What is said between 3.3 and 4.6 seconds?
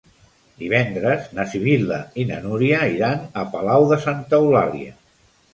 a Palau de Santa